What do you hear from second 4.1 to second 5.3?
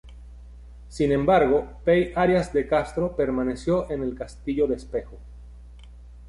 castillo de Espejo.